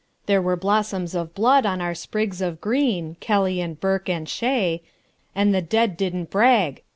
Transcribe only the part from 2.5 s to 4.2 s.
green Kelly and Burke